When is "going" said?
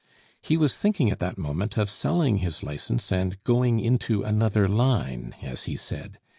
3.43-3.79